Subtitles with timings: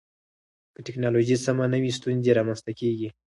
[0.73, 3.09] که ټکنالوژي سمه نه وي، ستونزې رامنځته کېږي.